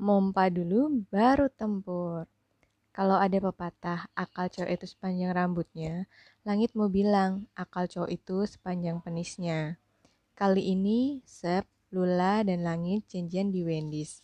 Mompa 0.00 0.48
dulu 0.48 1.04
baru 1.12 1.52
tempur. 1.52 2.24
Kalau 2.92 3.16
ada 3.16 3.40
pepatah, 3.40 4.08
akal 4.12 4.52
cowok 4.52 4.68
itu 4.68 4.84
sepanjang 4.84 5.32
rambutnya, 5.32 6.04
langit 6.44 6.76
mau 6.76 6.92
bilang, 6.92 7.48
akal 7.56 7.88
cowok 7.88 8.12
itu 8.12 8.44
sepanjang 8.44 9.00
penisnya. 9.00 9.80
Kali 10.36 10.76
ini, 10.76 11.24
Sep, 11.24 11.64
Lula, 11.88 12.44
dan 12.44 12.64
Langit 12.64 13.08
janjian 13.08 13.48
di 13.48 13.64
Wendy's. 13.64 14.20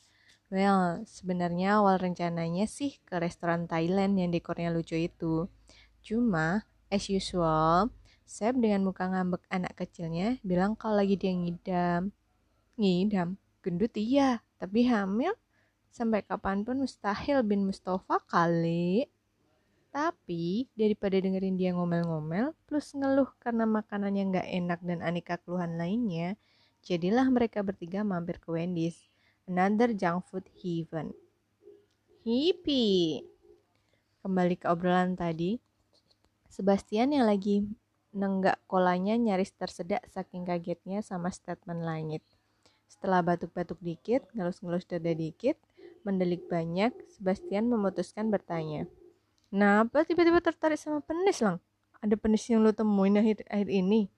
Well, 0.52 1.04
sebenarnya 1.04 1.80
awal 1.80 2.00
rencananya 2.00 2.64
sih 2.64 2.96
ke 3.04 3.20
restoran 3.20 3.68
Thailand 3.68 4.16
yang 4.16 4.32
dekornya 4.32 4.72
lucu 4.72 4.96
itu. 4.96 5.48
Cuma, 6.00 6.64
as 6.88 7.08
usual, 7.08 7.92
Sep 8.28 8.52
dengan 8.56 8.84
muka 8.84 9.08
ngambek 9.08 9.44
anak 9.48 9.76
kecilnya 9.80 10.36
bilang 10.44 10.76
kalau 10.76 11.00
lagi 11.00 11.16
dia 11.16 11.32
ngidam. 11.32 12.12
Ngidam? 12.76 13.40
Gendut 13.64 13.96
iya, 13.96 14.44
tapi 14.60 14.84
hamil? 14.84 15.32
Sampai 15.88 16.22
kapan 16.22 16.62
pun 16.62 16.84
mustahil 16.84 17.42
bin 17.42 17.66
Mustafa 17.66 18.22
kali. 18.28 19.08
Tapi 19.88 20.68
daripada 20.76 21.16
dengerin 21.18 21.56
dia 21.56 21.72
ngomel-ngomel 21.72 22.52
plus 22.68 22.92
ngeluh 22.92 23.28
karena 23.40 23.64
makanannya 23.64 24.22
nggak 24.30 24.48
enak 24.48 24.80
dan 24.84 25.00
aneka 25.00 25.40
keluhan 25.42 25.80
lainnya, 25.80 26.36
jadilah 26.84 27.26
mereka 27.32 27.64
bertiga 27.64 28.04
mampir 28.04 28.38
ke 28.38 28.52
Wendy's, 28.52 29.08
another 29.48 29.90
junk 29.96 30.28
food 30.28 30.44
heaven. 30.60 31.16
Hippie. 32.22 33.24
Kembali 34.20 34.54
ke 34.60 34.68
obrolan 34.68 35.16
tadi, 35.16 35.56
Sebastian 36.48 37.12
yang 37.12 37.28
lagi 37.28 37.64
nenggak 38.16 38.56
kolanya 38.64 39.14
nyaris 39.20 39.52
tersedak 39.52 40.08
saking 40.08 40.48
kagetnya 40.48 41.04
sama 41.04 41.28
statement 41.28 41.84
langit. 41.84 42.24
Setelah 42.88 43.20
batuk-batuk 43.20 43.76
dikit, 43.84 44.24
ngelus-ngelus 44.32 44.88
dada 44.88 45.12
dikit, 45.12 45.60
mendelik 46.08 46.48
banyak, 46.48 46.96
Sebastian 47.12 47.68
memutuskan 47.68 48.32
bertanya, 48.32 48.88
Kenapa 49.48 50.04
tiba-tiba 50.04 50.40
tertarik 50.44 50.80
sama 50.80 51.04
penis, 51.04 51.40
Lang? 51.40 51.56
Ada 52.04 52.16
penis 52.20 52.44
yang 52.48 52.64
lo 52.64 52.72
temuin 52.72 53.16
akhir, 53.16 53.48
akhir 53.48 53.68
ini? 53.68 54.12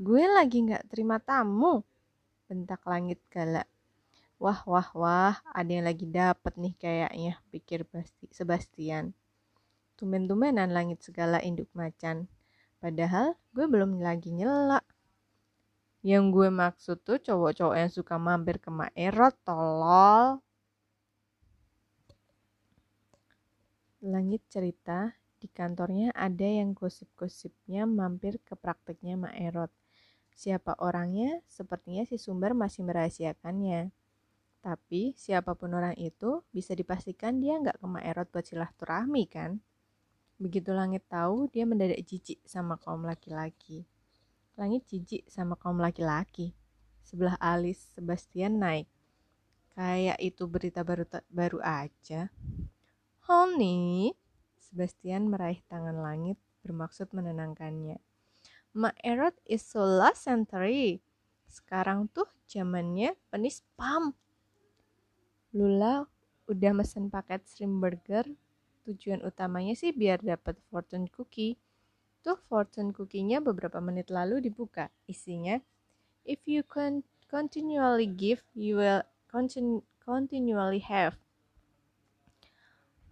Gue 0.00 0.24
lagi 0.24 0.64
gak 0.64 0.88
terima 0.88 1.20
tamu, 1.20 1.84
bentak 2.48 2.80
langit 2.88 3.20
galak. 3.28 3.68
Wah, 4.40 4.60
wah, 4.64 4.88
wah, 4.96 5.36
ada 5.52 5.70
yang 5.70 5.84
lagi 5.84 6.08
dapet 6.08 6.56
nih 6.56 6.74
kayaknya, 6.76 7.32
pikir 7.52 7.84
Sebastian. 8.32 9.12
Tumen-tumenan 10.00 10.72
langit 10.72 11.04
segala 11.04 11.38
induk 11.44 11.68
macan. 11.76 12.28
Padahal 12.80 13.36
gue 13.52 13.64
belum 13.64 14.00
lagi 14.00 14.32
nyela. 14.32 14.80
Yang 16.04 16.24
gue 16.36 16.48
maksud 16.52 16.96
tuh 17.00 17.16
cowok-cowok 17.16 17.76
yang 17.80 17.88
suka 17.88 18.20
mampir 18.20 18.60
ke 18.60 18.68
Maerot, 18.68 19.32
tolol. 19.40 20.44
Langit 24.04 24.44
cerita, 24.52 25.16
di 25.40 25.48
kantornya 25.48 26.12
ada 26.12 26.44
yang 26.44 26.76
gosip-gosipnya 26.76 27.88
mampir 27.88 28.36
ke 28.44 28.52
prakteknya 28.52 29.16
Mak 29.16 29.32
Erot. 29.32 29.72
Siapa 30.36 30.76
orangnya, 30.76 31.40
sepertinya 31.48 32.04
si 32.04 32.20
sumber 32.20 32.52
masih 32.52 32.84
merahasiakannya. 32.84 33.88
Tapi 34.60 35.16
siapa 35.16 35.56
pun 35.56 35.72
orang 35.72 35.96
itu, 35.96 36.44
bisa 36.52 36.76
dipastikan 36.76 37.40
dia 37.40 37.56
nggak 37.56 37.80
ke 37.80 37.86
Mak 37.88 38.04
Erot 38.04 38.28
buat 38.28 38.44
silaturahmi 38.44 39.24
kan? 39.24 39.56
Begitu 40.36 40.68
Langit 40.76 41.08
tahu, 41.08 41.48
dia 41.48 41.64
mendadak 41.64 42.04
jijik 42.04 42.44
sama 42.44 42.76
kaum 42.76 43.08
laki-laki. 43.08 43.88
Langit 44.54 44.86
jijik 44.86 45.26
sama 45.26 45.58
kaum 45.58 45.82
laki-laki. 45.82 46.54
Sebelah 47.02 47.34
alis 47.42 47.90
Sebastian 47.98 48.62
naik. 48.62 48.86
Kayak 49.74 50.18
itu 50.22 50.46
berita 50.46 50.86
baru 50.86 51.02
baru 51.26 51.58
aja. 51.58 52.30
Honey, 53.26 54.14
Sebastian 54.54 55.26
meraih 55.26 55.58
tangan 55.66 55.98
langit 55.98 56.38
bermaksud 56.62 57.10
menenangkannya. 57.10 57.98
Ma 58.74 58.90
Erot 59.02 59.34
is 59.46 59.62
so 59.62 59.82
last 59.82 60.26
century. 60.26 61.02
Sekarang 61.46 62.10
tuh 62.10 62.26
zamannya 62.46 63.14
penis 63.30 63.62
pam. 63.78 64.14
Lula 65.54 66.06
udah 66.50 66.72
mesen 66.74 67.10
paket 67.10 67.46
shrimp 67.46 67.78
burger. 67.78 68.26
Tujuan 68.86 69.22
utamanya 69.22 69.74
sih 69.78 69.94
biar 69.94 70.22
dapat 70.22 70.58
fortune 70.70 71.06
cookie. 71.10 71.58
Tuh 72.24 72.40
fortune 72.48 72.96
cookie-nya 72.96 73.44
beberapa 73.44 73.78
menit 73.84 74.08
lalu 74.08 74.40
dibuka. 74.40 74.88
Isinya, 75.04 75.60
if 76.24 76.40
you 76.48 76.64
can 76.64 77.04
continually 77.28 78.08
give, 78.08 78.40
you 78.56 78.80
will 78.80 79.04
continu 79.28 79.84
continually 80.00 80.80
have. 80.80 81.20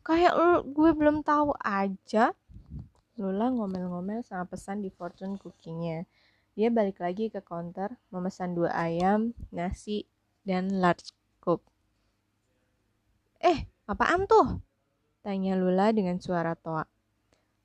Kayak 0.02 0.34
gue 0.64 0.90
belum 0.96 1.20
tahu 1.20 1.52
aja. 1.60 2.32
Lula 3.20 3.52
ngomel-ngomel 3.52 4.24
sama 4.24 4.48
pesan 4.48 4.80
di 4.80 4.88
fortune 4.88 5.36
cookingnya 5.36 6.08
dia 6.52 6.68
balik 6.68 7.00
lagi 7.00 7.32
ke 7.32 7.40
counter 7.40 7.96
memesan 8.12 8.52
dua 8.52 8.68
ayam 8.76 9.32
nasi 9.48 10.04
dan 10.44 10.68
large 10.68 11.16
cook 11.40 11.64
eh 13.40 13.64
apaan 13.88 14.28
tuh? 14.28 14.60
tanya 15.24 15.56
Lula 15.56 15.96
dengan 15.96 16.20
suara 16.20 16.52
toa 16.52 16.84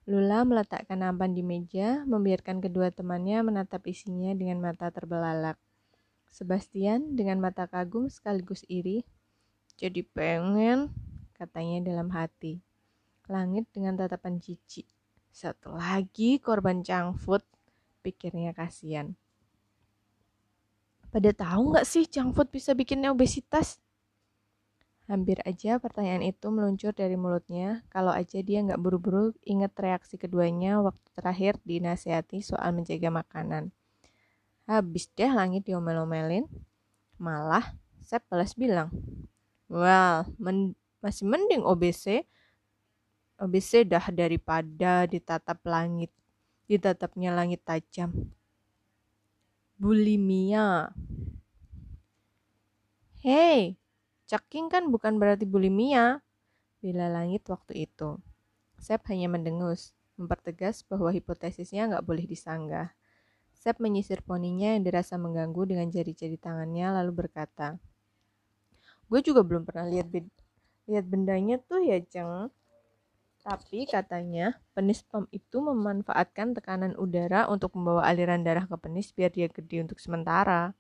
Lula 0.08 0.48
meletakkan 0.48 1.04
nampan 1.04 1.36
di 1.36 1.44
meja 1.44 2.08
membiarkan 2.08 2.64
kedua 2.64 2.90
temannya 2.96 3.44
menatap 3.44 3.84
isinya 3.92 4.32
dengan 4.32 4.64
mata 4.64 4.88
terbelalak 4.88 5.60
Sebastian 6.32 7.20
dengan 7.20 7.44
mata 7.44 7.68
kagum 7.68 8.08
sekaligus 8.08 8.64
iri 8.72 9.04
jadi 9.78 10.02
pengen 10.02 10.90
katanya 11.38 11.86
dalam 11.86 12.10
hati. 12.10 12.58
Langit 13.30 13.70
dengan 13.70 13.94
tatapan 13.94 14.42
jijik. 14.42 14.90
Satu 15.30 15.78
lagi 15.78 16.42
korban 16.42 16.82
food, 17.14 17.46
pikirnya 18.02 18.58
kasihan. 18.58 19.14
Pada 21.14 21.30
tahu 21.30 21.78
nggak 21.78 21.86
sih 21.86 22.10
food 22.34 22.50
bisa 22.50 22.74
bikin 22.74 23.06
obesitas? 23.06 23.78
Hampir 25.08 25.40
aja 25.48 25.80
pertanyaan 25.80 26.20
itu 26.20 26.52
meluncur 26.52 26.92
dari 26.92 27.16
mulutnya 27.16 27.80
kalau 27.88 28.12
aja 28.12 28.44
dia 28.44 28.60
nggak 28.60 28.80
buru-buru 28.80 29.32
inget 29.48 29.72
reaksi 29.80 30.20
keduanya 30.20 30.84
waktu 30.84 31.08
terakhir 31.16 31.56
dinasehati 31.64 32.44
soal 32.44 32.76
menjaga 32.76 33.08
makanan. 33.08 33.72
Habis 34.68 35.08
deh 35.16 35.32
langit 35.32 35.64
diomel-omelin. 35.64 36.44
Malah, 37.18 37.72
Sep 38.04 38.22
balas 38.28 38.52
bilang, 38.54 38.92
Well, 39.72 40.28
masih 41.02 41.24
mending 41.24 41.64
OBC 41.64 42.28
OBC 43.38 43.86
dah 43.86 44.10
daripada 44.10 45.06
ditatap 45.06 45.62
langit 45.64 46.12
ditatapnya 46.66 47.32
langit 47.32 47.62
tajam 47.64 48.12
bulimia 49.78 50.92
Hei, 53.18 53.76
caking 54.28 54.68
kan 54.68 54.92
bukan 54.92 55.18
berarti 55.18 55.48
bulimia 55.48 56.22
bila 56.84 57.10
langit 57.10 57.48
waktu 57.48 57.90
itu 57.90 58.20
Sep 58.78 59.08
hanya 59.10 59.32
mendengus 59.32 59.98
mempertegas 60.20 60.86
bahwa 60.86 61.10
hipotesisnya 61.10 61.90
nggak 61.90 62.06
boleh 62.06 62.28
disanggah 62.30 62.94
Sep 63.58 63.82
menyisir 63.82 64.22
poninya 64.22 64.78
yang 64.78 64.86
dirasa 64.86 65.18
mengganggu 65.18 65.74
dengan 65.74 65.90
jari-jari 65.90 66.38
tangannya 66.38 66.94
lalu 67.02 67.26
berkata, 67.26 67.82
Gue 69.10 69.26
juga 69.26 69.42
belum 69.42 69.66
pernah 69.66 69.90
lihat 69.90 70.14
lihat 70.86 71.06
bendanya 71.10 71.58
tuh 71.66 71.82
ya 71.82 71.98
Ceng. 72.00 72.54
Tapi 73.42 73.88
katanya 73.88 74.60
penis 74.76 75.02
pam 75.08 75.24
itu 75.32 75.64
memanfaatkan 75.64 76.52
tekanan 76.52 76.94
udara 77.00 77.48
untuk 77.48 77.74
membawa 77.80 78.04
aliran 78.04 78.44
darah 78.44 78.68
ke 78.68 78.76
penis 78.76 79.16
biar 79.16 79.32
dia 79.32 79.48
gede 79.48 79.88
untuk 79.88 79.98
sementara. 80.04 80.76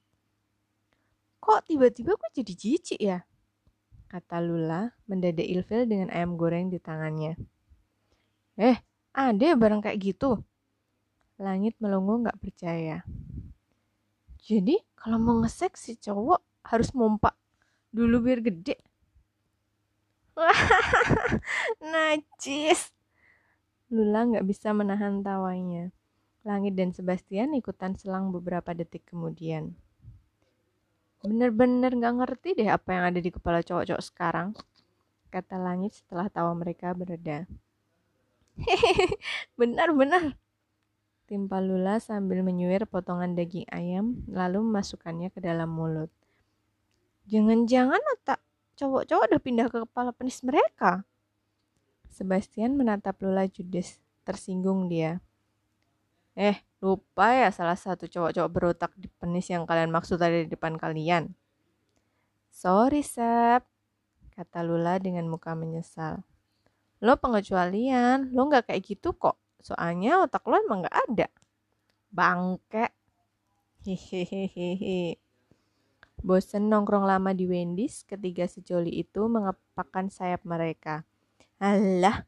Kok 1.39 1.63
tiba-tiba 1.65 2.13
gue 2.13 2.29
jadi 2.43 2.53
jijik 2.53 2.99
ya? 2.99 3.23
Kata 4.07 4.39
Lula 4.39 4.95
mendadak 5.03 5.43
ilfil 5.43 5.83
dengan 5.83 6.07
ayam 6.15 6.39
goreng 6.39 6.71
di 6.71 6.79
tangannya. 6.79 7.35
Eh, 8.55 8.79
ada 9.11 9.43
ya 9.43 9.55
barang 9.59 9.83
kayak 9.83 9.99
gitu? 9.99 10.39
Langit 11.37 11.75
melongo 11.83 12.23
gak 12.23 12.39
percaya. 12.39 13.03
Jadi 14.47 14.79
kalau 14.95 15.19
mau 15.19 15.35
ngesek 15.43 15.75
si 15.75 15.99
cowok 15.99 16.39
harus 16.71 16.95
mompak 16.95 17.35
dulu 17.91 18.23
biar 18.23 18.39
gede. 18.39 18.79
Najis. 21.91 22.95
Lula 23.91 24.23
nggak 24.23 24.47
bisa 24.47 24.71
menahan 24.71 25.19
tawanya. 25.19 25.91
Langit 26.47 26.79
dan 26.79 26.95
Sebastian 26.95 27.55
ikutan 27.59 27.95
selang 27.99 28.31
beberapa 28.31 28.71
detik 28.71 29.03
kemudian. 29.07 29.75
Bener-bener 31.25 31.91
nggak 31.93 32.15
ngerti 32.21 32.49
deh 32.61 32.69
apa 32.69 32.93
yang 32.93 33.03
ada 33.09 33.19
di 33.21 33.33
kepala 33.33 33.65
cowok-cowok 33.65 34.03
sekarang, 34.05 34.53
kata 35.33 35.57
Langit 35.57 35.97
setelah 35.97 36.29
tawa 36.29 36.53
mereka 36.53 36.93
bereda. 36.93 37.49
Benar-benar. 39.59 40.37
Timpa 41.27 41.59
Lula 41.59 41.99
sambil 41.99 42.39
menyuir 42.39 42.87
potongan 42.87 43.35
daging 43.35 43.67
ayam, 43.67 44.23
lalu 44.31 44.63
memasukkannya 44.63 45.27
ke 45.27 45.43
dalam 45.43 45.67
mulut. 45.67 46.07
Jangan-jangan 47.27 47.99
otak 48.15 48.39
cowok-cowok 48.79 49.25
udah 49.27 49.41
pindah 49.43 49.67
ke 49.67 49.83
kepala 49.83 50.15
penis 50.15 50.39
mereka. 50.45 51.03
Sebastian 52.07 52.79
menatap 52.79 53.19
Lula 53.19 53.43
judes. 53.51 53.99
Tersinggung 54.23 54.91
dia. 54.91 55.23
Eh, 56.35 56.59
lupa 56.77 57.33
ya 57.33 57.49
salah 57.49 57.77
satu 57.77 58.05
cowok-cowok 58.05 58.51
berotak 58.53 58.91
di 58.93 59.09
penis 59.09 59.49
yang 59.49 59.65
kalian 59.65 59.89
maksud 59.89 60.21
tadi 60.21 60.45
di 60.45 60.49
depan 60.53 60.77
kalian. 60.77 61.33
Sorry, 62.53 63.01
Sep, 63.05 63.65
kata 64.33 64.59
Lula 64.65 65.01
dengan 65.01 65.29
muka 65.29 65.53
menyesal. 65.57 66.21
Lo 67.01 67.17
pengecualian, 67.17 68.33
lo 68.33 68.49
nggak 68.49 68.73
kayak 68.73 68.81
gitu 68.85 69.13
kok. 69.13 69.37
Soalnya 69.61 70.25
otak 70.25 70.45
lo 70.45 70.57
emang 70.57 70.85
nggak 70.85 70.97
ada. 71.09 71.27
Bangke. 72.09 72.93
Hehehehe. 73.85 75.21
Bosen 76.17 76.67
nongkrong 76.67 77.05
lama 77.05 77.29
di 77.31 77.45
Wendy's, 77.45 78.01
ketiga 78.01 78.49
sejoli 78.49 78.89
itu 78.89 79.29
mengepakkan 79.29 80.09
sayap 80.09 80.41
mereka. 80.43 81.05
Alah, 81.61 82.25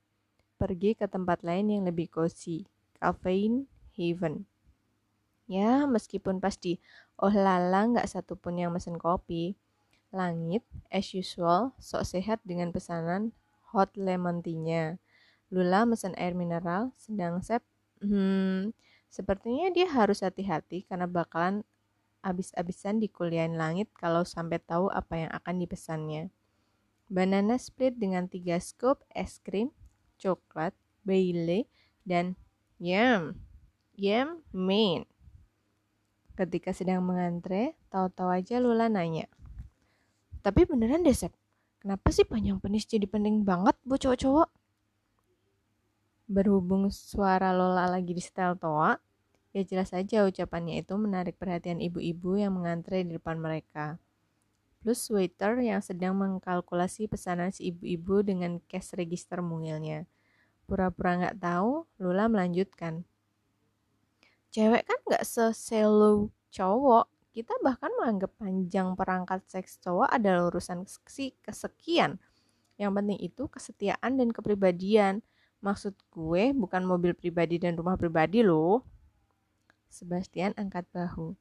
pergi 0.61 0.93
ke 0.93 1.09
tempat 1.09 1.41
lain 1.41 1.73
yang 1.73 1.83
lebih 1.89 2.05
cozy. 2.05 2.69
Caffeine 3.01 3.65
Haven. 3.99 4.47
Ya, 5.51 5.83
meskipun 5.83 6.39
pasti, 6.39 6.79
oh 7.19 7.33
lala 7.33 7.91
nggak 7.91 8.07
satupun 8.07 8.55
yang 8.55 8.71
mesen 8.71 8.95
kopi. 8.95 9.59
Langit, 10.15 10.63
as 10.87 11.11
usual, 11.11 11.75
sok 11.77 12.07
sehat 12.07 12.39
dengan 12.47 12.71
pesanan 12.71 13.35
hot 13.75 13.93
lemon 13.99 14.41
tea-nya. 14.41 14.97
Lula 15.51 15.85
mesen 15.85 16.13
air 16.17 16.37
mineral, 16.37 16.93
sedang 16.97 17.41
Sep, 17.41 17.65
hmm, 18.01 18.73
sepertinya 19.09 19.73
dia 19.73 19.89
harus 19.89 20.21
hati-hati 20.21 20.85
karena 20.85 21.09
bakalan 21.09 21.65
abis-abisan 22.21 23.01
di 23.01 23.09
kuliahin 23.09 23.57
langit 23.57 23.89
kalau 23.97 24.21
sampai 24.27 24.61
tahu 24.61 24.93
apa 24.93 25.27
yang 25.27 25.31
akan 25.33 25.55
dipesannya. 25.61 26.23
Banana 27.09 27.57
split 27.57 27.97
dengan 27.97 28.29
tiga 28.29 28.61
scoop 28.61 29.01
es 29.17 29.41
krim, 29.41 29.73
coklat, 30.21 30.77
baile, 31.01 31.65
dan 32.05 32.37
yum, 32.77 33.33
yum, 33.99 34.39
main. 34.55 35.03
Ketika 36.39 36.71
sedang 36.71 37.03
mengantre, 37.03 37.75
tahu-tahu 37.91 38.31
aja 38.31 38.63
Lula 38.63 38.87
nanya. 38.87 39.27
Tapi 40.39 40.63
beneran 40.63 41.03
deh, 41.03 41.11
Sep. 41.11 41.35
Kenapa 41.83 42.07
sih 42.15 42.23
panjang 42.23 42.63
penis 42.63 42.87
jadi 42.87 43.07
penting 43.07 43.43
banget 43.43 43.75
buat 43.83 43.99
cowok-cowok? 43.99 44.49
Berhubung 46.31 46.87
suara 46.91 47.51
Lola 47.51 47.91
lagi 47.91 48.15
di 48.15 48.23
setel 48.23 48.55
toa, 48.55 48.95
Ya 49.49 49.65
jelas 49.65 49.89
saja 49.89 50.29
ucapannya 50.29 50.85
itu 50.85 50.93
menarik 50.93 51.33
perhatian 51.41 51.81
ibu-ibu 51.81 52.37
yang 52.37 52.53
mengantre 52.53 53.01
di 53.01 53.17
depan 53.17 53.41
mereka. 53.41 53.97
Plus 54.79 55.09
waiter 55.09 55.57
yang 55.57 55.81
sedang 55.81 56.13
mengkalkulasi 56.21 57.09
pesanan 57.09 57.49
si 57.49 57.73
ibu-ibu 57.73 58.21
dengan 58.21 58.61
cash 58.69 58.93
register 58.93 59.41
mungilnya. 59.41 60.05
Pura-pura 60.69 61.17
nggak 61.17 61.41
tahu, 61.41 61.89
Lula 61.97 62.29
melanjutkan. 62.29 63.08
Cewek 64.49 64.81
kan 64.81 64.97
nggak 65.05 65.25
seselo 65.25 66.33
cowok. 66.49 67.05
Kita 67.29 67.53
bahkan 67.61 67.93
menganggap 68.01 68.33
panjang 68.41 68.97
perangkat 68.97 69.45
seks 69.45 69.77
cowok 69.77 70.09
adalah 70.09 70.49
urusan 70.49 70.89
kesekian. 71.45 72.17
Yang 72.81 72.91
penting 72.97 73.19
itu 73.21 73.43
kesetiaan 73.45 74.17
dan 74.17 74.33
kepribadian. 74.33 75.21
Maksud 75.61 75.93
gue 76.09 76.55
bukan 76.57 76.81
mobil 76.81 77.13
pribadi 77.13 77.61
dan 77.61 77.77
rumah 77.77 77.99
pribadi 77.99 78.41
loh. 78.41 78.81
Sebastian 79.93 80.57
angkat 80.57 80.89
bahu. 80.89 81.37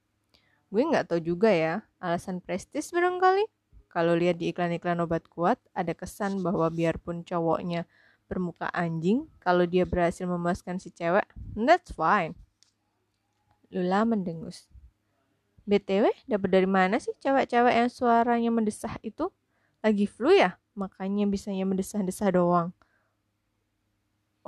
Gue 0.68 0.82
nggak 0.84 1.08
tahu 1.08 1.20
juga 1.24 1.48
ya, 1.48 1.80
alasan 1.96 2.44
prestis 2.44 2.92
barangkali. 2.92 3.48
Kalau 3.88 4.12
lihat 4.12 4.36
di 4.36 4.52
iklan-iklan 4.52 5.00
obat 5.00 5.24
kuat, 5.32 5.56
ada 5.72 5.96
kesan 5.96 6.44
bahwa 6.44 6.68
biarpun 6.68 7.24
cowoknya 7.24 7.88
bermuka 8.28 8.68
anjing, 8.76 9.24
kalau 9.40 9.64
dia 9.64 9.88
berhasil 9.88 10.28
memuaskan 10.28 10.76
si 10.76 10.92
cewek, 10.92 11.24
that's 11.56 11.88
fine. 11.96 12.36
Lula 13.68 14.08
mendengus. 14.08 14.68
BTW, 15.68 16.08
dapat 16.24 16.48
dari 16.48 16.64
mana 16.64 16.96
sih 16.96 17.12
cewek-cewek 17.20 17.74
yang 17.76 17.92
suaranya 17.92 18.48
mendesah 18.48 18.96
itu? 19.04 19.28
Lagi 19.84 20.08
flu 20.08 20.32
ya? 20.32 20.56
Makanya 20.72 21.28
bisanya 21.28 21.68
mendesah-desah 21.68 22.32
doang. 22.32 22.72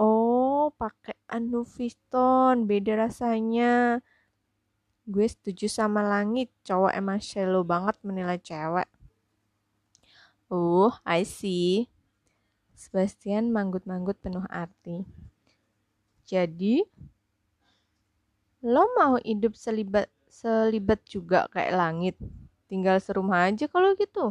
Oh, 0.00 0.72
pakai 0.80 1.12
Anufiston, 1.28 2.64
beda 2.64 3.04
rasanya. 3.04 4.00
Gue 5.04 5.28
setuju 5.28 5.68
sama 5.68 6.00
langit, 6.00 6.48
cowok 6.64 6.96
emang 6.96 7.20
shallow 7.20 7.60
banget 7.68 8.00
menilai 8.00 8.40
cewek. 8.40 8.88
Oh, 10.48 10.96
I 11.04 11.28
see. 11.28 11.92
Sebastian 12.72 13.52
manggut-manggut 13.52 14.16
penuh 14.24 14.48
arti. 14.48 15.04
Jadi, 16.24 16.80
lo 18.60 18.84
mau 18.96 19.16
hidup 19.24 19.56
selibat 19.56 20.12
selibat 20.28 21.00
juga 21.08 21.48
kayak 21.50 21.74
langit. 21.74 22.16
Tinggal 22.70 23.02
serumah 23.02 23.50
aja 23.50 23.66
kalau 23.66 23.96
gitu. 23.98 24.30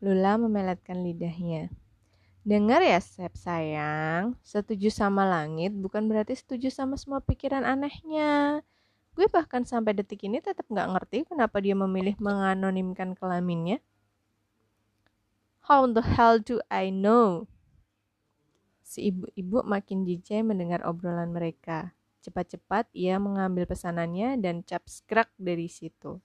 Lula 0.00 0.40
memeletkan 0.40 1.02
lidahnya. 1.02 1.68
Dengar 2.40 2.80
ya, 2.80 2.96
Sep 3.04 3.36
sayang, 3.36 4.32
setuju 4.40 4.88
sama 4.88 5.28
langit 5.28 5.76
bukan 5.76 6.08
berarti 6.08 6.32
setuju 6.32 6.72
sama 6.72 6.96
semua 6.96 7.20
pikiran 7.20 7.68
anehnya. 7.68 8.64
Gue 9.12 9.28
bahkan 9.28 9.68
sampai 9.68 9.92
detik 9.92 10.24
ini 10.24 10.40
tetap 10.40 10.64
nggak 10.72 10.88
ngerti 10.96 11.28
kenapa 11.28 11.60
dia 11.60 11.76
memilih 11.76 12.16
menganonimkan 12.16 13.12
kelaminnya. 13.12 13.84
How 15.68 15.84
the 15.84 16.00
hell 16.00 16.40
do 16.40 16.64
I 16.72 16.88
know? 16.88 17.44
Si 18.80 19.12
ibu-ibu 19.12 19.60
makin 19.60 20.08
jijik 20.08 20.40
mendengar 20.40 20.80
obrolan 20.88 21.36
mereka. 21.36 21.92
Cepat-cepat 22.20 22.92
ia 22.92 23.16
mengambil 23.16 23.64
pesanannya 23.64 24.36
dan 24.36 24.60
cap 24.60 24.84
skrak 24.84 25.32
dari 25.40 25.72
situ. 25.72 26.20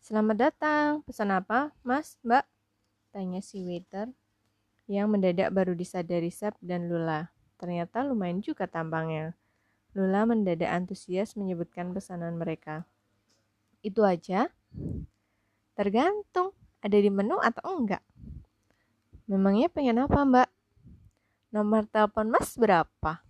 Selamat 0.00 0.48
datang, 0.48 1.04
pesan 1.04 1.28
apa, 1.28 1.76
mas, 1.84 2.16
mbak? 2.24 2.48
Tanya 3.12 3.44
si 3.44 3.60
waiter 3.60 4.08
yang 4.88 5.12
mendadak 5.12 5.52
baru 5.52 5.76
disadari 5.76 6.32
Sep 6.32 6.56
dan 6.64 6.88
Lula. 6.88 7.28
Ternyata 7.60 8.00
lumayan 8.02 8.40
juga 8.40 8.64
tampangnya. 8.64 9.36
Lula 9.92 10.24
mendadak 10.24 10.72
antusias 10.72 11.36
menyebutkan 11.36 11.92
pesanan 11.92 12.40
mereka. 12.40 12.88
Itu 13.84 14.02
aja? 14.08 14.48
Tergantung, 15.76 16.56
ada 16.80 16.96
di 16.96 17.12
menu 17.12 17.36
atau 17.38 17.76
enggak. 17.76 18.02
Memangnya 19.30 19.68
pengen 19.70 20.00
apa 20.02 20.26
mbak? 20.26 20.48
Nomor 21.54 21.86
telepon 21.86 22.32
mas 22.32 22.56
berapa? 22.58 23.22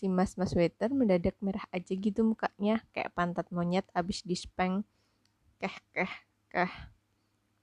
Si 0.00 0.08
mas-mas 0.08 0.56
waiter 0.56 0.88
mendadak 0.96 1.36
merah 1.44 1.60
aja 1.76 1.92
gitu 1.92 2.24
mukanya, 2.24 2.80
kayak 2.96 3.12
pantat 3.12 3.52
monyet 3.52 3.84
abis 3.92 4.24
dispeng. 4.24 4.80
Keh, 5.60 5.76
keh, 5.92 6.14
keh. 6.48 6.72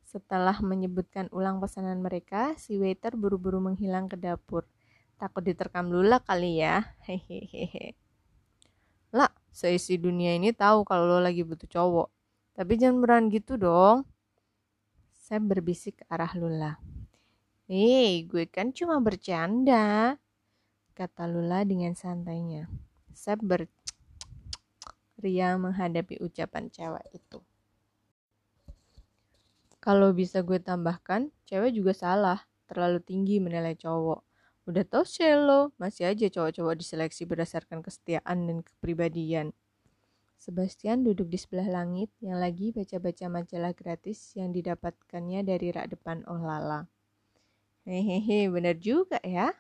Setelah 0.06 0.62
menyebutkan 0.62 1.34
ulang 1.34 1.58
pesanan 1.58 1.98
mereka, 1.98 2.54
si 2.62 2.78
waiter 2.78 3.18
buru-buru 3.18 3.58
menghilang 3.58 4.06
ke 4.06 4.22
dapur. 4.22 4.70
Takut 5.18 5.42
diterkam 5.42 5.90
Lula 5.90 6.22
kali 6.22 6.62
ya. 6.62 6.86
Hehehe. 7.10 7.98
Lah, 9.18 9.34
seisi 9.50 9.98
dunia 9.98 10.38
ini 10.38 10.54
tahu 10.54 10.86
kalau 10.86 11.18
lo 11.18 11.18
lagi 11.18 11.42
butuh 11.42 11.66
cowok. 11.66 12.14
Tapi 12.54 12.78
jangan 12.78 13.02
beran 13.02 13.34
gitu 13.34 13.58
dong. 13.58 14.06
Saya 15.18 15.42
berbisik 15.42 16.00
ke 16.00 16.04
arah 16.06 16.38
Lula. 16.38 16.78
Hei, 17.66 18.30
gue 18.30 18.46
kan 18.46 18.70
cuma 18.70 19.02
bercanda. 19.02 20.22
Kata 20.98 21.30
Lula 21.30 21.62
dengan 21.62 21.94
santainya. 21.94 22.66
Saya 23.14 23.38
ber... 23.38 23.70
Ria 25.22 25.54
menghadapi 25.54 26.18
ucapan 26.26 26.74
cewek 26.74 27.06
itu. 27.14 27.38
Kalau 29.78 30.10
bisa 30.10 30.42
gue 30.42 30.58
tambahkan, 30.58 31.30
cewek 31.46 31.78
juga 31.78 31.94
salah, 31.94 32.50
terlalu 32.66 32.98
tinggi 33.06 33.38
menilai 33.38 33.78
cowok. 33.78 34.26
Udah 34.66 34.82
tau 34.90 35.06
shallow, 35.06 35.70
masih 35.78 36.10
aja 36.10 36.34
cowok-cowok 36.34 36.82
diseleksi 36.82 37.30
berdasarkan 37.30 37.86
kesetiaan 37.86 38.50
dan 38.50 38.58
kepribadian. 38.66 39.54
Sebastian 40.42 41.06
duduk 41.06 41.30
di 41.30 41.38
sebelah 41.38 41.70
langit 41.70 42.10
yang 42.26 42.42
lagi 42.42 42.74
baca-baca 42.74 43.30
majalah 43.30 43.74
gratis 43.78 44.34
yang 44.34 44.50
didapatkannya 44.50 45.46
dari 45.46 45.70
rak 45.70 45.94
depan 45.94 46.26
Oh 46.26 46.42
Lala. 46.42 46.90
Hehehe, 47.86 48.50
bener 48.50 48.82
juga 48.82 49.22
ya. 49.22 49.54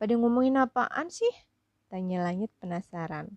Pada 0.00 0.16
ngomongin 0.16 0.56
apaan 0.56 1.12
sih? 1.12 1.28
Tanya 1.92 2.24
langit 2.24 2.48
penasaran. 2.56 3.36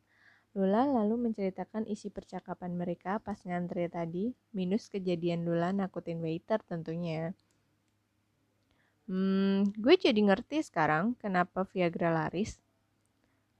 Lula 0.55 0.87
lalu 0.87 1.27
menceritakan 1.27 1.83
isi 1.91 2.07
percakapan 2.07 2.79
mereka 2.79 3.19
pas 3.19 3.35
ngantre 3.43 3.91
tadi, 3.91 4.31
minus 4.55 4.87
kejadian 4.87 5.43
Lula 5.43 5.75
nakutin 5.75 6.23
waiter 6.23 6.63
tentunya. 6.63 7.35
Hmm, 9.11 9.75
gue 9.75 9.99
jadi 9.99 10.15
ngerti 10.15 10.63
sekarang 10.63 11.19
kenapa 11.19 11.67
Viagra 11.67 12.15
laris. 12.15 12.63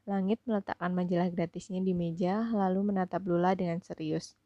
Langit 0.08 0.40
meletakkan 0.48 0.96
majalah 0.96 1.28
gratisnya 1.28 1.84
di 1.84 1.92
meja, 1.92 2.48
lalu 2.56 2.88
menatap 2.88 3.20
Lula 3.28 3.52
dengan 3.52 3.84
serius. 3.84 4.40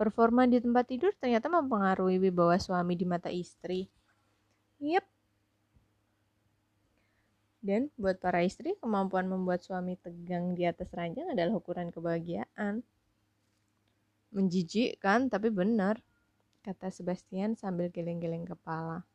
Performa 0.00 0.48
di 0.48 0.56
tempat 0.56 0.88
tidur 0.88 1.12
ternyata 1.20 1.52
mempengaruhi 1.52 2.16
wibawa 2.16 2.56
suami 2.56 2.96
di 2.96 3.04
mata 3.04 3.28
istri. 3.28 3.92
Yep. 4.80 5.13
Dan 7.64 7.88
buat 7.96 8.20
para 8.20 8.44
istri, 8.44 8.76
kemampuan 8.76 9.24
membuat 9.24 9.64
suami 9.64 9.96
tegang 9.96 10.52
di 10.52 10.68
atas 10.68 10.92
ranjang 10.92 11.32
adalah 11.32 11.56
ukuran 11.56 11.88
kebahagiaan. 11.88 12.84
Menjijikkan, 14.36 15.32
tapi 15.32 15.48
benar, 15.48 16.04
kata 16.60 16.92
Sebastian 16.92 17.56
sambil 17.56 17.88
geleng-geleng 17.88 18.44
kepala. 18.44 19.08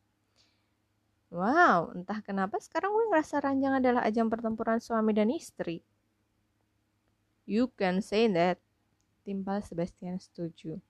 Wow, 1.30 1.94
entah 1.94 2.26
kenapa 2.26 2.58
sekarang 2.58 2.90
gue 2.90 3.06
ngerasa 3.14 3.38
ranjang 3.38 3.78
adalah 3.78 4.02
ajang 4.02 4.34
pertempuran 4.34 4.82
suami 4.82 5.14
dan 5.14 5.30
istri. 5.30 5.86
You 7.46 7.70
can 7.78 8.02
say 8.02 8.26
that. 8.34 8.58
Timpal 9.30 9.62
Sebastian 9.62 10.18
setuju. 10.18 10.82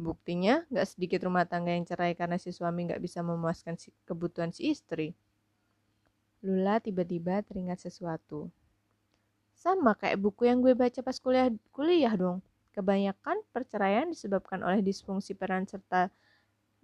Buktinya, 0.00 0.64
gak 0.72 0.88
sedikit 0.88 1.28
rumah 1.28 1.44
tangga 1.44 1.76
yang 1.76 1.84
cerai 1.84 2.16
karena 2.16 2.40
si 2.40 2.48
suami 2.48 2.88
gak 2.88 3.00
bisa 3.04 3.20
memuaskan 3.20 3.76
si 3.76 3.92
kebutuhan 4.08 4.56
si 4.56 4.72
istri. 4.72 5.12
Lula 6.46 6.78
tiba-tiba 6.78 7.42
teringat 7.42 7.82
sesuatu. 7.82 8.46
Sama 9.58 9.98
kayak 9.98 10.22
buku 10.22 10.46
yang 10.46 10.62
gue 10.62 10.78
baca 10.78 11.02
pas 11.02 11.18
kuliah, 11.18 11.50
kuliah 11.74 12.14
dong. 12.14 12.38
Kebanyakan 12.70 13.42
perceraian 13.50 14.06
disebabkan 14.06 14.62
oleh 14.62 14.78
disfungsi 14.78 15.34
peran 15.34 15.66
serta 15.66 16.06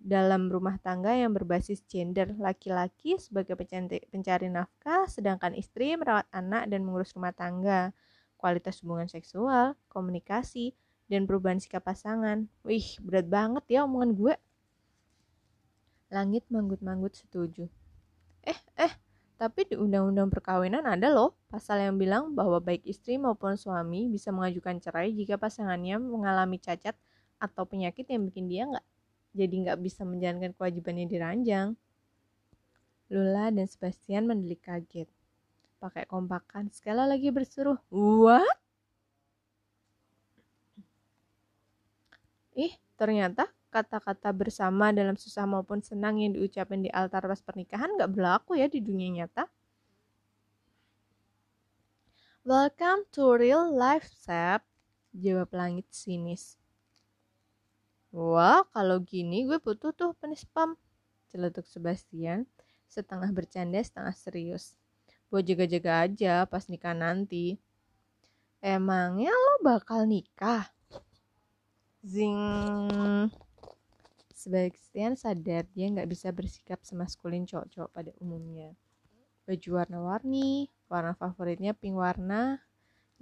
dalam 0.02 0.50
rumah 0.50 0.80
tangga 0.82 1.14
yang 1.14 1.30
berbasis 1.30 1.84
gender. 1.86 2.34
Laki-laki 2.34 3.22
sebagai 3.22 3.54
pencari 4.10 4.50
nafkah 4.50 5.06
sedangkan 5.06 5.54
istri 5.54 5.94
merawat 5.94 6.26
anak 6.34 6.66
dan 6.66 6.82
mengurus 6.82 7.14
rumah 7.14 7.30
tangga. 7.30 7.94
Kualitas 8.34 8.82
hubungan 8.82 9.06
seksual 9.06 9.78
komunikasi 9.86 10.74
dan 11.06 11.28
perubahan 11.30 11.62
sikap 11.62 11.86
pasangan. 11.86 12.50
Wih 12.66 12.98
berat 12.98 13.30
banget 13.30 13.64
ya 13.70 13.86
omongan 13.86 14.10
gue. 14.18 14.34
Langit 16.10 16.42
manggut-manggut 16.50 17.14
setuju. 17.14 17.70
Eh 18.42 18.58
eh 18.74 18.92
tapi 19.42 19.66
di 19.66 19.74
undang-undang 19.74 20.30
perkawinan 20.30 20.86
ada 20.86 21.10
loh 21.10 21.34
pasal 21.50 21.82
yang 21.82 21.98
bilang 21.98 22.30
bahwa 22.30 22.62
baik 22.62 22.86
istri 22.86 23.18
maupun 23.18 23.58
suami 23.58 24.06
bisa 24.06 24.30
mengajukan 24.30 24.78
cerai 24.78 25.10
jika 25.10 25.34
pasangannya 25.34 25.98
mengalami 25.98 26.62
cacat 26.62 26.94
atau 27.42 27.66
penyakit 27.66 28.06
yang 28.06 28.22
bikin 28.22 28.46
dia 28.46 28.70
nggak 28.70 28.86
jadi 29.34 29.54
nggak 29.66 29.78
bisa 29.82 30.06
menjalankan 30.06 30.54
kewajibannya 30.54 31.06
di 31.10 31.16
ranjang. 31.18 31.68
Lula 33.10 33.50
dan 33.50 33.66
Sebastian 33.66 34.30
mendelik 34.30 34.62
kaget. 34.62 35.10
Pakai 35.82 36.06
kompakan, 36.06 36.70
sekali 36.70 37.02
lagi 37.02 37.28
berseru, 37.34 37.74
What? 37.90 38.46
Ih, 42.54 42.76
ternyata 42.94 43.50
kata-kata 43.72 44.28
bersama 44.36 44.92
dalam 44.92 45.16
susah 45.16 45.48
maupun 45.48 45.80
senang 45.80 46.20
yang 46.20 46.36
diucapkan 46.36 46.84
di 46.84 46.92
altar 46.92 47.24
pas 47.24 47.40
pernikahan 47.40 47.88
nggak 47.96 48.12
berlaku 48.12 48.60
ya 48.60 48.68
di 48.68 48.84
dunia 48.84 49.08
nyata. 49.24 49.48
Welcome 52.44 53.08
to 53.16 53.32
real 53.40 53.72
life, 53.72 54.04
Sep. 54.04 54.60
Jawab 55.16 55.56
langit 55.56 55.88
sinis. 55.88 56.60
Wah, 58.12 58.60
kalau 58.76 59.00
gini 59.00 59.48
gue 59.48 59.56
butuh 59.56 59.96
tuh 59.96 60.12
penispam. 60.20 60.76
Celetuk 61.32 61.64
Sebastian, 61.64 62.44
setengah 62.92 63.32
bercanda, 63.32 63.80
setengah 63.80 64.12
serius. 64.12 64.76
Buat 65.32 65.48
jaga-jaga 65.48 66.04
aja 66.04 66.34
pas 66.44 66.68
nikah 66.68 66.92
nanti. 66.92 67.56
Emangnya 68.60 69.32
lo 69.32 69.64
bakal 69.64 70.04
nikah? 70.04 70.68
Zing. 72.04 73.32
Sebastian 74.42 75.14
sadar 75.14 75.70
dia 75.70 75.86
nggak 75.86 76.10
bisa 76.10 76.34
bersikap 76.34 76.82
semaskulin 76.82 77.46
cowok-cowok 77.46 77.90
pada 77.94 78.10
umumnya. 78.18 78.74
Baju 79.46 79.70
warna-warni, 79.78 80.66
warna 80.90 81.14
favoritnya 81.14 81.78
pink 81.78 81.94
warna, 81.94 82.58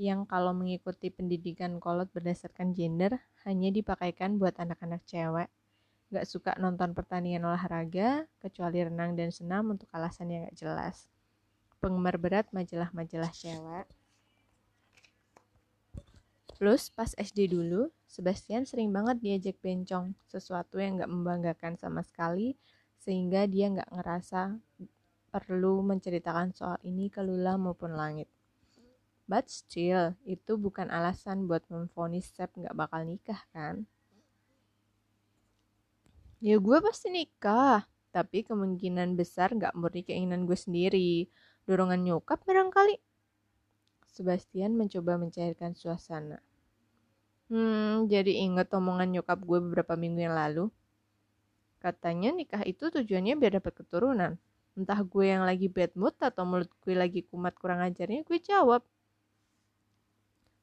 yang 0.00 0.24
kalau 0.24 0.56
mengikuti 0.56 1.12
pendidikan 1.12 1.76
kolot 1.76 2.08
berdasarkan 2.16 2.72
gender 2.72 3.20
hanya 3.44 3.68
dipakaikan 3.68 4.40
buat 4.40 4.56
anak-anak 4.56 5.04
cewek. 5.04 5.52
Gak 6.08 6.24
suka 6.24 6.56
nonton 6.56 6.96
pertandingan 6.96 7.52
olahraga, 7.52 8.24
kecuali 8.40 8.80
renang 8.80 9.12
dan 9.12 9.28
senam 9.28 9.76
untuk 9.76 9.92
alasan 9.92 10.32
yang 10.32 10.48
gak 10.48 10.56
jelas. 10.56 11.04
Penggemar 11.84 12.16
berat 12.16 12.48
majalah-majalah 12.48 13.28
cewek. 13.36 13.84
Plus 16.56 16.88
pas 16.88 17.12
SD 17.12 17.52
dulu, 17.52 17.92
Sebastian 18.10 18.66
sering 18.66 18.90
banget 18.90 19.22
diajak 19.22 19.62
bencong, 19.62 20.18
sesuatu 20.26 20.82
yang 20.82 20.98
gak 20.98 21.06
membanggakan 21.14 21.78
sama 21.78 22.02
sekali, 22.02 22.58
sehingga 22.98 23.46
dia 23.46 23.70
gak 23.70 23.86
ngerasa 23.86 24.58
perlu 25.30 25.86
menceritakan 25.86 26.50
soal 26.50 26.74
ini 26.82 27.06
ke 27.06 27.22
Lula 27.22 27.54
maupun 27.54 27.94
Langit. 27.94 28.26
But 29.30 29.46
still, 29.46 30.18
itu 30.26 30.58
bukan 30.58 30.90
alasan 30.90 31.46
buat 31.46 31.62
memfonis 31.70 32.34
Sep 32.34 32.50
gak 32.58 32.74
bakal 32.74 33.06
nikah 33.06 33.38
kan? 33.54 33.86
Ya 36.42 36.58
gue 36.58 36.78
pasti 36.82 37.14
nikah, 37.14 37.86
tapi 38.10 38.42
kemungkinan 38.42 39.14
besar 39.14 39.54
gak 39.54 39.78
murni 39.78 40.02
keinginan 40.02 40.50
gue 40.50 40.58
sendiri. 40.58 41.30
Dorongan 41.62 42.02
nyokap 42.02 42.42
barangkali. 42.42 42.98
Sebastian 44.10 44.74
mencoba 44.74 45.14
mencairkan 45.14 45.78
suasana. 45.78 46.42
Hmm, 47.50 48.06
jadi 48.12 48.32
inget 48.46 48.68
omongan 48.78 49.08
nyokap 49.14 49.38
gue 49.48 49.58
beberapa 49.64 49.94
minggu 50.02 50.20
yang 50.26 50.36
lalu. 50.42 50.64
Katanya 51.84 52.30
nikah 52.38 52.62
itu 52.72 52.84
tujuannya 52.94 53.34
biar 53.40 53.52
dapat 53.58 53.72
keturunan. 53.82 54.32
Entah 54.78 55.00
gue 55.02 55.24
yang 55.34 55.42
lagi 55.42 55.66
bad 55.66 55.92
mood 56.00 56.14
atau 56.22 56.42
mulut 56.46 56.70
gue 56.84 56.94
lagi 56.94 57.20
kumat 57.28 57.54
kurang 57.60 57.80
ajarnya, 57.82 58.20
gue 58.28 58.38
jawab, 58.38 58.82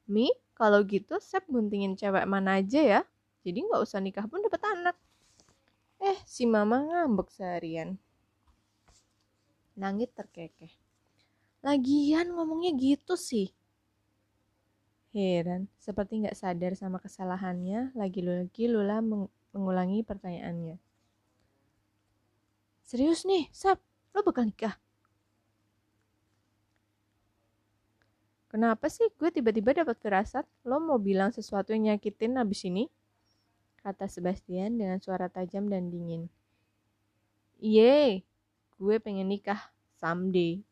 Mi, 0.08 0.32
kalau 0.56 0.80
gitu 0.88 1.20
Sep 1.20 1.44
guntingin 1.52 1.92
cewek 2.00 2.24
mana 2.24 2.50
aja 2.64 2.80
ya. 2.80 3.00
Jadi 3.44 3.58
nggak 3.68 3.82
usah 3.84 4.00
nikah 4.00 4.24
pun 4.24 4.40
dapat 4.40 4.62
anak. 4.74 4.96
Eh, 6.00 6.18
si 6.24 6.48
mama 6.48 6.80
ngambek 6.88 7.28
seharian. 7.36 8.00
Nangit 9.76 10.10
terkekeh. 10.16 10.72
Lagian 11.60 12.32
ngomongnya 12.34 12.72
gitu 12.72 13.14
sih. 13.20 13.52
Heran, 15.16 15.72
seperti 15.80 16.20
nggak 16.20 16.36
sadar 16.36 16.72
sama 16.76 17.00
kesalahannya, 17.00 17.96
lagi-lagi 17.96 18.68
Lula 18.68 19.00
mengulangi 19.56 20.04
pertanyaannya. 20.04 20.76
Serius 22.84 23.24
nih, 23.24 23.48
Sep, 23.52 23.80
lo 24.12 24.20
bakal 24.20 24.48
nikah? 24.48 24.76
Kenapa 28.48 28.88
sih 28.88 29.04
gue 29.20 29.28
tiba-tiba 29.28 29.76
dapat 29.76 30.00
firasat 30.00 30.48
lo 30.64 30.80
mau 30.80 30.96
bilang 30.96 31.28
sesuatu 31.28 31.76
yang 31.76 31.92
nyakitin 31.92 32.40
abis 32.40 32.64
ini? 32.64 32.88
Kata 33.84 34.08
Sebastian 34.08 34.80
dengan 34.80 34.96
suara 35.04 35.28
tajam 35.28 35.68
dan 35.68 35.92
dingin. 35.92 36.32
Iye, 37.60 38.24
gue 38.80 38.96
pengen 39.04 39.28
nikah 39.28 39.68
someday. 40.00 40.64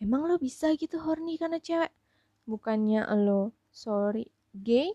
Emang 0.00 0.24
lo 0.24 0.40
bisa 0.40 0.72
gitu 0.72 0.96
horny 1.04 1.36
karena 1.36 1.60
cewek? 1.60 1.92
Bukannya 2.50 3.06
lo, 3.14 3.54
sorry, 3.70 4.26
gay? 4.50 4.90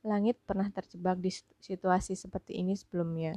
Langit 0.00 0.40
pernah 0.48 0.64
terjebak 0.72 1.20
di 1.20 1.28
situasi 1.60 2.16
seperti 2.16 2.56
ini 2.56 2.72
sebelumnya. 2.72 3.36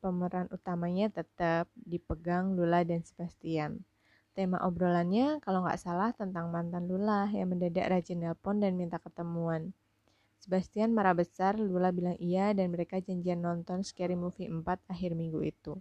Pemeran 0.00 0.48
utamanya 0.48 1.12
tetap 1.12 1.68
dipegang 1.76 2.56
Lula 2.56 2.88
dan 2.88 3.04
Sebastian. 3.04 3.84
Tema 4.32 4.64
obrolannya 4.64 5.44
kalau 5.44 5.68
nggak 5.68 5.76
salah 5.76 6.16
tentang 6.16 6.48
mantan 6.48 6.88
Lula 6.88 7.28
yang 7.36 7.52
mendadak 7.52 7.84
rajin 7.84 8.24
nelpon 8.24 8.64
dan 8.64 8.80
minta 8.80 8.96
ketemuan. 8.96 9.76
Sebastian 10.40 10.96
marah 10.96 11.12
besar, 11.12 11.60
Lula 11.60 11.92
bilang 11.92 12.16
iya 12.16 12.56
dan 12.56 12.72
mereka 12.72 12.96
janjian 12.96 13.44
nonton 13.44 13.84
Scary 13.84 14.16
Movie 14.16 14.48
4 14.48 14.64
akhir 14.88 15.12
minggu 15.12 15.44
itu. 15.44 15.76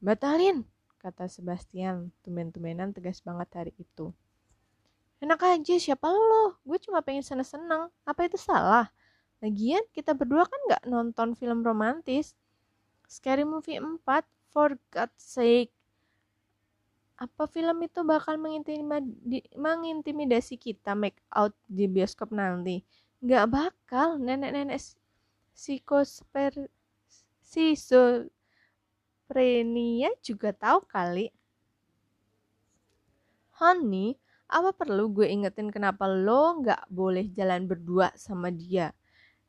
Batalin, 0.00 0.64
kata 1.04 1.28
Sebastian, 1.28 2.16
tumen-tumenan 2.24 2.96
tegas 2.96 3.20
banget 3.20 3.48
hari 3.52 3.72
itu. 3.76 4.16
Enak 5.20 5.40
aja, 5.44 5.74
siapa 5.76 6.08
lo? 6.08 6.56
Gue 6.64 6.80
cuma 6.80 7.04
pengen 7.04 7.22
seneng-seneng. 7.22 7.92
Apa 8.08 8.24
itu 8.24 8.40
salah? 8.40 8.88
Lagian, 9.44 9.84
kita 9.92 10.16
berdua 10.16 10.48
kan 10.48 10.60
nggak 10.68 10.84
nonton 10.88 11.36
film 11.36 11.60
romantis. 11.64 12.32
Scary 13.08 13.44
Movie 13.44 13.80
4, 13.80 14.00
for 14.50 14.74
God's 14.90 15.22
sake 15.22 15.70
apa 17.20 17.44
film 17.52 17.84
itu 17.84 18.00
bakal 18.00 18.40
mengintimidasi 19.54 20.56
kita 20.56 20.96
make 20.96 21.20
out 21.28 21.52
di 21.68 21.84
bioskop 21.84 22.32
nanti 22.32 22.80
nggak 23.20 23.44
bakal 23.44 24.16
nenek-nenek 24.16 24.80
psikosper 25.52 26.48
prenia 29.28 30.08
juga 30.24 30.56
tahu 30.56 30.80
kali 30.88 31.28
honey 33.60 34.16
Apa 34.50 34.74
perlu 34.74 35.06
gue 35.14 35.30
ingetin 35.30 35.70
kenapa 35.70 36.10
lo 36.10 36.58
nggak 36.58 36.90
boleh 36.90 37.30
jalan 37.30 37.70
berdua 37.70 38.10
sama 38.18 38.50
dia? 38.50 38.90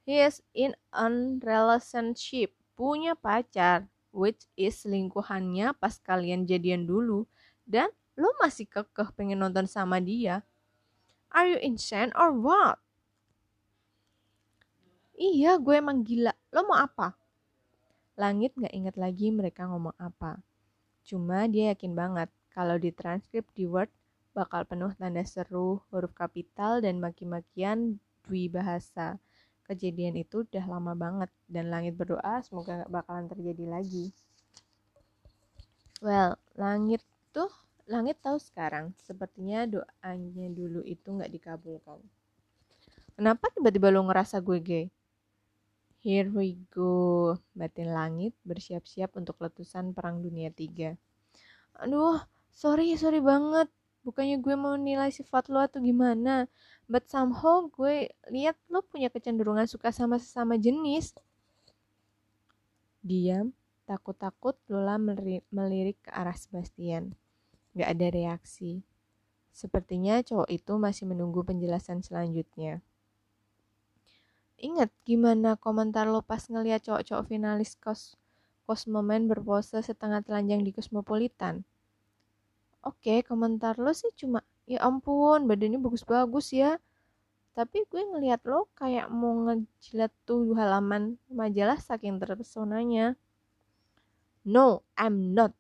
He 0.06 0.22
is 0.22 0.46
in 0.54 0.78
a 0.94 1.10
relationship, 1.42 2.54
punya 2.78 3.18
pacar, 3.18 3.90
which 4.14 4.46
is 4.54 4.86
lingkuhannya 4.86 5.74
pas 5.82 5.98
kalian 5.98 6.46
jadian 6.46 6.86
dulu. 6.86 7.26
Dan 7.66 7.90
lo 8.14 8.30
masih 8.38 8.70
kekeh 8.70 9.10
pengen 9.18 9.42
nonton 9.42 9.66
sama 9.66 9.98
dia. 9.98 10.46
Are 11.34 11.50
you 11.50 11.58
insane 11.58 12.14
or 12.14 12.30
what? 12.30 12.78
Iya, 15.18 15.58
gue 15.58 15.82
emang 15.82 16.06
gila. 16.06 16.34
Lo 16.54 16.62
mau 16.70 16.78
apa? 16.78 17.18
Langit 18.22 18.54
gak 18.54 18.74
inget 18.74 18.96
lagi 19.02 19.34
mereka 19.34 19.66
ngomong 19.66 19.98
apa. 19.98 20.46
Cuma 21.02 21.50
dia 21.50 21.74
yakin 21.74 21.98
banget 21.98 22.30
kalau 22.54 22.78
di 22.78 22.94
transkrip 22.94 23.50
di 23.58 23.66
Word 23.66 23.90
bakal 24.32 24.64
penuh 24.64 24.92
tanda 24.96 25.24
seru, 25.28 25.84
huruf 25.92 26.16
kapital, 26.16 26.80
dan 26.80 27.04
maki-makian 27.04 28.00
dwi 28.28 28.48
bahasa. 28.48 29.20
Kejadian 29.68 30.20
itu 30.20 30.44
udah 30.44 30.66
lama 30.68 30.96
banget, 30.96 31.32
dan 31.48 31.72
langit 31.72 31.96
berdoa 31.96 32.44
semoga 32.44 32.84
gak 32.84 32.92
bakalan 32.92 33.28
terjadi 33.28 33.66
lagi. 33.68 34.12
Well, 36.02 36.36
langit 36.58 37.04
tuh, 37.32 37.52
langit 37.88 38.20
tahu 38.24 38.40
sekarang, 38.40 38.96
sepertinya 39.00 39.68
doanya 39.68 40.48
dulu 40.52 40.82
itu 40.84 41.08
gak 41.16 41.32
dikabulkan. 41.32 42.00
Kenapa 43.16 43.52
tiba-tiba 43.54 43.94
lo 43.94 44.08
ngerasa 44.08 44.40
gue 44.42 44.60
gay? 44.60 44.86
Here 46.02 46.26
we 46.34 46.58
go, 46.74 47.38
batin 47.54 47.94
langit 47.94 48.34
bersiap-siap 48.42 49.14
untuk 49.22 49.38
letusan 49.38 49.94
Perang 49.94 50.18
Dunia 50.18 50.50
3. 50.50 50.98
Aduh, 51.86 52.18
sorry, 52.50 52.98
sorry 52.98 53.22
banget 53.22 53.70
bukannya 54.02 54.42
gue 54.42 54.56
mau 54.58 54.74
nilai 54.78 55.14
sifat 55.14 55.48
lo 55.54 55.62
atau 55.62 55.78
gimana 55.78 56.50
but 56.90 57.06
somehow 57.08 57.66
gue 57.70 58.10
lihat 58.34 58.58
lo 58.68 58.82
punya 58.82 59.08
kecenderungan 59.14 59.70
suka 59.70 59.94
sama 59.94 60.18
sesama 60.18 60.58
jenis. 60.58 61.16
Diam 63.02 63.54
takut-takut 63.90 64.56
Lola 64.72 64.96
melirik 65.52 66.00
ke 66.06 66.10
arah 66.16 66.38
Sebastian. 66.38 67.12
Gak 67.76 67.90
ada 67.98 68.08
reaksi. 68.08 68.84
Sepertinya 69.52 70.24
cowok 70.24 70.48
itu 70.48 70.74
masih 70.80 71.12
menunggu 71.12 71.44
penjelasan 71.44 72.00
selanjutnya. 72.00 72.80
Ingat 74.62 74.94
gimana 75.04 75.58
komentar 75.58 76.06
lo 76.06 76.22
pas 76.22 76.46
ngeliat 76.46 76.86
cowok-cowok 76.86 77.26
finalis 77.28 77.74
kos 77.76 78.16
kosmomen 78.70 79.26
berpose 79.26 79.82
setengah 79.82 80.22
telanjang 80.24 80.62
di 80.64 80.72
Cosmopolitan? 80.72 81.66
Oke, 82.82 83.22
komentar 83.22 83.78
lo 83.78 83.94
sih 83.94 84.10
cuma, 84.18 84.42
ya 84.66 84.82
ampun, 84.82 85.46
badannya 85.46 85.78
bagus-bagus 85.78 86.50
ya. 86.58 86.82
Tapi 87.54 87.86
gue 87.86 88.02
ngeliat 88.02 88.42
lo 88.48 88.72
kayak 88.74 89.12
mau 89.14 89.38
ngejilat 89.46 90.10
tuh 90.26 90.58
halaman 90.58 91.20
majalah 91.30 91.78
saking 91.78 92.18
terpesonanya. 92.18 93.14
No, 94.42 94.82
I'm 94.98 95.38
not. 95.38 95.54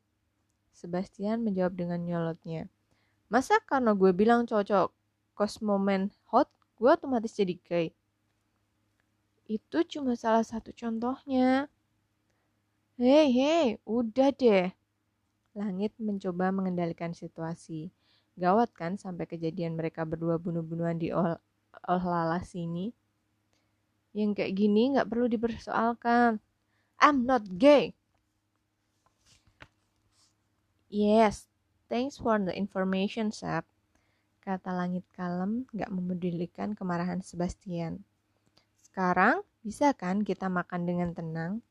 Sebastian 0.73 1.45
menjawab 1.45 1.77
dengan 1.77 2.01
nyolotnya. 2.01 2.65
Masa 3.29 3.61
karena 3.61 3.93
gue 3.93 4.09
bilang 4.17 4.49
cocok 4.49 4.89
kosmomen 5.37 6.09
hot, 6.33 6.49
gue 6.81 6.89
otomatis 6.89 7.37
jadi 7.37 7.53
gay? 7.61 7.87
Itu 9.45 9.85
cuma 9.85 10.17
salah 10.17 10.41
satu 10.41 10.73
contohnya. 10.73 11.69
Hei, 12.97 13.29
hei, 13.29 13.77
udah 13.85 14.33
deh. 14.33 14.73
Langit 15.51 15.91
mencoba 15.99 16.49
mengendalikan 16.55 17.11
situasi. 17.11 17.91
Gawat 18.39 18.71
kan 18.71 18.95
sampai 18.95 19.27
kejadian 19.27 19.75
mereka 19.75 20.07
berdua 20.07 20.39
bunuh-bunuhan 20.39 20.95
di 20.95 21.11
ol 21.11 21.35
sini. 22.47 22.95
Yang 24.15 24.31
kayak 24.39 24.53
gini 24.55 24.81
nggak 24.95 25.07
perlu 25.11 25.27
dipersoalkan. 25.27 26.39
I'm 27.01 27.27
not 27.27 27.43
gay. 27.59 27.91
Yes, 30.91 31.47
thanks 31.87 32.19
for 32.19 32.35
the 32.35 32.51
information, 32.51 33.31
Sap. 33.31 33.63
Kata 34.43 34.75
langit 34.75 35.07
kalem, 35.15 35.63
gak 35.71 35.87
memedulikan 35.87 36.75
kemarahan 36.75 37.23
Sebastian. 37.23 38.03
Sekarang, 38.75 39.39
bisa 39.63 39.95
kan 39.95 40.25
kita 40.25 40.51
makan 40.51 40.83
dengan 40.83 41.15
tenang? 41.15 41.63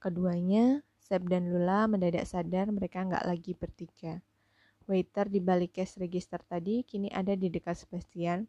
Keduanya 0.00 0.80
Seb 1.12 1.28
dan 1.28 1.52
Lula 1.52 1.84
mendadak 1.84 2.24
sadar 2.24 2.72
mereka 2.72 3.04
nggak 3.04 3.28
lagi 3.28 3.52
bertiga. 3.52 4.24
Waiter 4.88 5.28
di 5.28 5.44
balik 5.44 5.76
cash 5.76 6.00
register 6.00 6.40
tadi 6.40 6.88
kini 6.88 7.12
ada 7.12 7.36
di 7.36 7.52
dekat 7.52 7.84
Sebastian, 7.84 8.48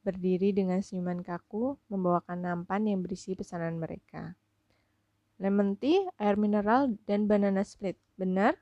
berdiri 0.00 0.56
dengan 0.56 0.80
senyuman 0.80 1.20
kaku, 1.20 1.76
membawakan 1.92 2.40
nampan 2.40 2.88
yang 2.88 3.04
berisi 3.04 3.36
pesanan 3.36 3.76
mereka. 3.76 4.32
Lemon 5.36 5.76
tea, 5.76 6.08
air 6.16 6.40
mineral, 6.40 6.96
dan 7.04 7.28
banana 7.28 7.60
split. 7.68 8.00
Benar? 8.16 8.56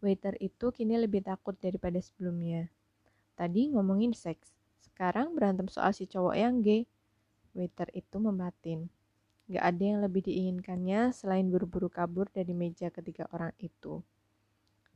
Waiter 0.00 0.32
itu 0.40 0.72
kini 0.72 0.96
lebih 0.96 1.28
takut 1.28 1.60
daripada 1.60 2.00
sebelumnya. 2.00 2.72
Tadi 3.36 3.76
ngomongin 3.76 4.16
seks, 4.16 4.48
sekarang 4.80 5.36
berantem 5.36 5.68
soal 5.68 5.92
si 5.92 6.08
cowok 6.08 6.40
yang 6.40 6.64
gay. 6.64 6.88
Waiter 7.52 7.92
itu 7.92 8.16
membatin. 8.16 8.88
Gak 9.46 9.62
ada 9.62 9.82
yang 9.82 10.02
lebih 10.02 10.26
diinginkannya 10.26 11.14
selain 11.14 11.46
buru-buru 11.46 11.86
kabur 11.86 12.26
dari 12.34 12.50
meja 12.50 12.90
ketiga 12.90 13.30
orang 13.30 13.54
itu. 13.62 14.02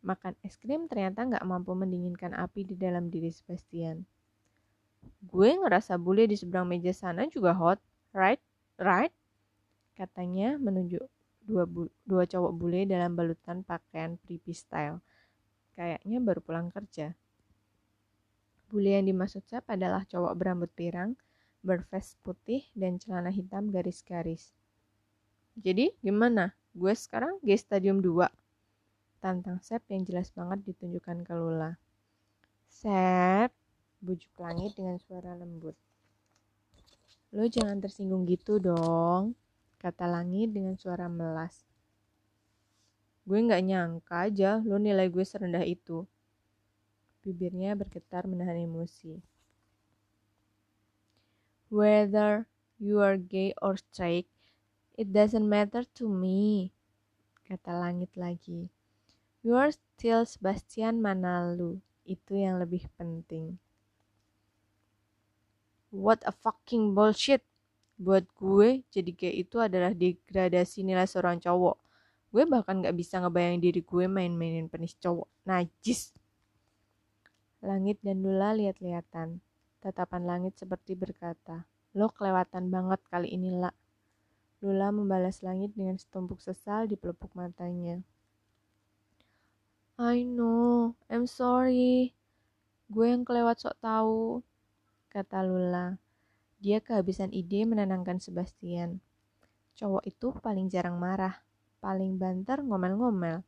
Makan 0.02 0.34
es 0.42 0.58
krim 0.58 0.90
ternyata 0.90 1.22
gak 1.22 1.44
mampu 1.46 1.70
mendinginkan 1.78 2.34
api 2.34 2.66
di 2.66 2.74
dalam 2.74 3.14
diri 3.14 3.30
Sebastian. 3.30 4.02
Gue 5.22 5.54
ngerasa 5.54 5.94
bule 5.96 6.26
di 6.26 6.34
seberang 6.34 6.66
meja 6.66 6.90
sana 6.90 7.30
juga 7.30 7.54
hot, 7.54 7.78
right? 8.10 8.42
Right? 8.74 9.14
Katanya 9.94 10.58
menunjuk 10.58 11.06
dua, 11.46 11.64
bu 11.64 11.86
dua 12.02 12.26
cowok 12.26 12.52
bule 12.56 12.84
dalam 12.90 13.14
balutan 13.14 13.62
pakaian 13.62 14.18
preppy 14.18 14.50
style. 14.50 14.98
Kayaknya 15.78 16.18
baru 16.18 16.40
pulang 16.42 16.68
kerja. 16.74 17.14
Bule 18.70 18.98
yang 18.98 19.06
dimaksud 19.06 19.46
saya 19.46 19.62
adalah 19.66 20.06
cowok 20.06 20.32
berambut 20.34 20.70
pirang, 20.74 21.18
bervest 21.60 22.16
putih 22.24 22.64
dan 22.72 22.96
celana 22.96 23.28
hitam 23.28 23.68
garis-garis. 23.68 24.52
Jadi 25.60 25.92
gimana? 26.00 26.56
Gue 26.72 26.96
sekarang 26.96 27.36
G 27.44 27.52
Stadium 27.58 28.00
2. 28.00 28.30
Tantang 29.20 29.60
Sep 29.60 29.84
yang 29.92 30.06
jelas 30.08 30.32
banget 30.32 30.64
ditunjukkan 30.64 31.26
ke 31.28 31.32
Lula. 31.36 31.76
Sep, 32.70 33.52
bujuk 34.00 34.32
langit 34.40 34.72
dengan 34.78 34.96
suara 34.96 35.36
lembut. 35.36 35.76
Lo 37.36 37.44
jangan 37.44 37.78
tersinggung 37.78 38.24
gitu 38.24 38.56
dong, 38.56 39.36
kata 39.76 40.08
langit 40.08 40.56
dengan 40.56 40.74
suara 40.80 41.06
melas. 41.06 41.68
Gue 43.28 43.44
gak 43.44 43.62
nyangka 43.62 44.26
aja 44.26 44.58
lo 44.64 44.80
nilai 44.80 45.06
gue 45.12 45.22
serendah 45.22 45.62
itu. 45.62 46.08
Bibirnya 47.20 47.76
bergetar 47.76 48.24
menahan 48.24 48.56
emosi. 48.56 49.29
Whether 51.70 52.50
you 52.83 52.98
are 52.98 53.14
gay 53.14 53.54
or 53.62 53.78
straight, 53.78 54.26
it 54.98 55.14
doesn't 55.14 55.46
matter 55.46 55.87
to 56.02 56.11
me, 56.11 56.74
kata 57.46 57.70
langit 57.70 58.11
lagi. 58.18 58.66
You 59.46 59.54
are 59.54 59.70
still 59.70 60.26
Sebastian 60.26 60.98
Manalu, 60.98 61.78
itu 62.02 62.35
yang 62.35 62.59
lebih 62.59 62.90
penting. 62.98 63.56
What 65.94 66.26
a 66.26 66.35
fucking 66.35 66.94
bullshit. 66.94 67.46
Buat 68.00 68.26
gue, 68.35 68.83
jadi 68.90 69.11
gay 69.14 69.35
itu 69.46 69.62
adalah 69.62 69.94
degradasi 69.94 70.83
nilai 70.83 71.06
seorang 71.06 71.38
cowok. 71.38 71.76
Gue 72.30 72.46
bahkan 72.46 72.78
gak 72.83 72.96
bisa 72.98 73.18
ngebayang 73.22 73.62
diri 73.62 73.83
gue 73.83 74.04
main-mainin 74.11 74.66
penis 74.66 74.98
cowok. 74.98 75.26
Najis. 75.46 76.14
Langit 77.61 77.98
dan 78.00 78.22
Lula 78.24 78.56
lihat-lihatan. 78.56 79.42
Tatapan 79.80 80.28
langit 80.28 80.60
seperti 80.60 80.92
berkata, 80.92 81.64
Lo 81.96 82.12
kelewatan 82.12 82.68
banget 82.68 83.00
kali 83.08 83.32
ini, 83.32 83.56
La. 83.56 83.72
Lula 84.60 84.92
membalas 84.92 85.40
langit 85.40 85.72
dengan 85.72 85.96
setumpuk 85.96 86.38
sesal 86.44 86.84
di 86.84 87.00
pelupuk 87.00 87.32
matanya. 87.32 88.04
I 89.96 90.20
know, 90.20 90.92
I'm 91.08 91.24
sorry. 91.24 92.12
Gue 92.92 93.08
yang 93.08 93.24
kelewat 93.24 93.64
sok 93.64 93.80
tahu, 93.80 94.44
kata 95.08 95.40
Lula. 95.48 95.96
Dia 96.60 96.84
kehabisan 96.84 97.32
ide 97.32 97.64
menenangkan 97.64 98.20
Sebastian. 98.20 99.00
Cowok 99.80 100.04
itu 100.04 100.28
paling 100.44 100.68
jarang 100.68 101.00
marah, 101.00 101.40
paling 101.80 102.20
banter 102.20 102.60
ngomel-ngomel. 102.60 103.40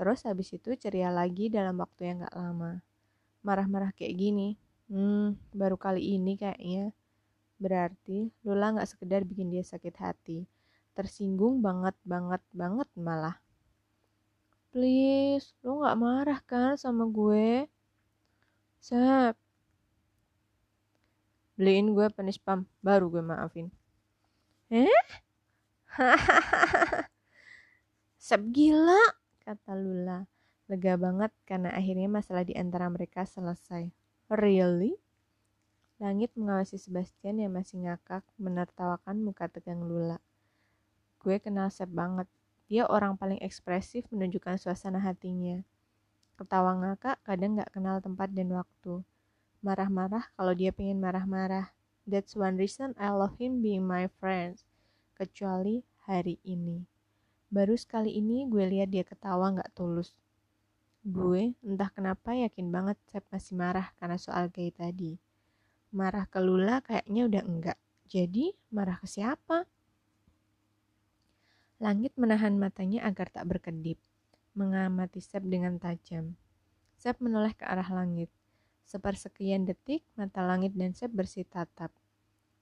Terus 0.00 0.24
habis 0.24 0.48
itu 0.56 0.72
ceria 0.80 1.12
lagi 1.12 1.52
dalam 1.52 1.76
waktu 1.76 2.08
yang 2.08 2.16
gak 2.24 2.36
lama. 2.40 2.80
Marah-marah 3.44 3.92
kayak 3.92 4.16
gini, 4.16 4.56
Hmm, 4.92 5.40
baru 5.56 5.76
kali 5.80 6.20
ini 6.20 6.36
kayaknya. 6.36 6.92
Berarti 7.56 8.28
Lula 8.44 8.76
gak 8.76 8.90
sekedar 8.90 9.24
bikin 9.24 9.48
dia 9.48 9.64
sakit 9.64 9.94
hati. 9.96 10.44
Tersinggung 10.92 11.64
banget, 11.64 11.96
banget, 12.04 12.42
banget 12.52 12.88
malah. 12.98 13.36
Please, 14.74 15.54
lo 15.64 15.86
gak 15.86 15.96
marah 15.96 16.40
kan 16.44 16.74
sama 16.76 17.08
gue? 17.08 17.64
Sep. 18.82 19.34
Beliin 21.54 21.94
gue 21.94 22.06
penis 22.10 22.36
pam, 22.36 22.66
baru 22.82 23.06
gue 23.08 23.22
maafin. 23.22 23.70
Eh? 24.68 24.90
Sep 28.26 28.42
gila, 28.50 28.98
kata 29.46 29.72
Lula. 29.78 30.26
Lega 30.66 30.96
banget 30.98 31.30
karena 31.46 31.70
akhirnya 31.72 32.08
masalah 32.10 32.42
di 32.42 32.52
antara 32.58 32.90
mereka 32.90 33.22
selesai. 33.22 34.03
Really? 34.32 34.96
Langit 36.00 36.32
mengawasi 36.32 36.80
Sebastian 36.80 37.44
yang 37.44 37.52
masih 37.52 37.84
ngakak 37.84 38.24
menertawakan 38.40 39.20
muka 39.20 39.52
tegang 39.52 39.84
Lula. 39.84 40.16
Gue 41.20 41.36
kenal 41.36 41.68
Sep 41.68 41.92
banget. 41.92 42.24
Dia 42.72 42.88
orang 42.88 43.20
paling 43.20 43.36
ekspresif 43.44 44.08
menunjukkan 44.08 44.56
suasana 44.56 44.96
hatinya. 45.04 45.60
Ketawa 46.40 46.72
ngakak 46.72 47.20
kadang 47.20 47.60
gak 47.60 47.68
kenal 47.76 48.00
tempat 48.00 48.32
dan 48.32 48.48
waktu. 48.56 49.04
Marah-marah 49.60 50.32
kalau 50.40 50.56
dia 50.56 50.72
pengen 50.72 51.04
marah-marah. 51.04 51.76
That's 52.08 52.32
one 52.32 52.56
reason 52.56 52.96
I 52.96 53.12
love 53.12 53.36
him 53.36 53.60
being 53.60 53.84
my 53.84 54.08
friend. 54.24 54.56
Kecuali 55.20 55.84
hari 56.08 56.40
ini. 56.48 56.80
Baru 57.52 57.76
sekali 57.76 58.16
ini 58.16 58.48
gue 58.48 58.64
lihat 58.72 58.88
dia 58.88 59.04
ketawa 59.04 59.52
gak 59.52 59.76
tulus. 59.76 60.16
Gue 61.04 61.52
entah 61.60 61.92
kenapa 61.92 62.32
yakin 62.32 62.72
banget 62.72 62.96
Sep 63.12 63.28
masih 63.28 63.60
marah 63.60 63.92
karena 64.00 64.16
soal 64.16 64.48
gay 64.48 64.72
tadi. 64.72 65.20
Marah 65.92 66.24
ke 66.24 66.40
Lula 66.40 66.80
kayaknya 66.80 67.28
udah 67.28 67.42
enggak. 67.44 67.78
Jadi 68.08 68.56
marah 68.72 68.96
ke 68.96 69.04
siapa? 69.04 69.68
Langit 71.76 72.16
menahan 72.16 72.56
matanya 72.56 73.04
agar 73.04 73.28
tak 73.28 73.44
berkedip 73.44 74.00
mengamati 74.56 75.20
Sep 75.20 75.44
dengan 75.44 75.76
tajam. 75.76 76.38
Sep 76.96 77.20
menoleh 77.20 77.52
ke 77.52 77.68
arah 77.68 77.90
langit. 77.92 78.32
Sepersekian 78.88 79.68
detik, 79.68 80.06
mata 80.16 80.40
langit 80.40 80.72
dan 80.72 80.96
Sep 80.96 81.12
bersih 81.12 81.44
tatap. 81.44 81.92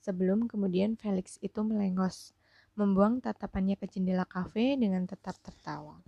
Sebelum 0.02 0.50
kemudian 0.50 0.98
Felix 0.98 1.38
itu 1.38 1.62
melengos, 1.62 2.34
membuang 2.74 3.22
tatapannya 3.22 3.78
ke 3.78 3.86
jendela 3.86 4.26
kafe 4.26 4.74
dengan 4.74 5.06
tetap 5.06 5.38
tertawa. 5.44 6.02